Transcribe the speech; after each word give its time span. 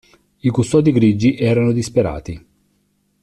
I 0.39 0.49
Custodi 0.49 0.91
Grigi 0.91 1.35
erano 1.35 1.71
disperati. 1.71 2.43